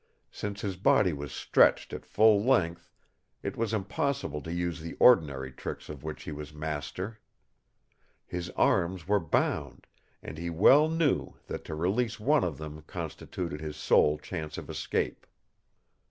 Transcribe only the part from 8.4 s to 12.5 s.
arms were bound, and he well knew that to release one